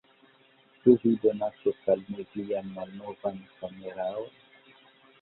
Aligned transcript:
Ĉu 0.85 0.95
vi 1.03 1.11
donacos 1.25 1.85
al 1.95 2.03
mi 2.09 2.27
vian 2.33 2.75
malnovan 2.81 3.41
kameraon? 3.63 4.31